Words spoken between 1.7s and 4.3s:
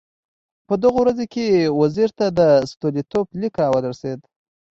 وزیر ته د ستولیتوف لیک راورسېد.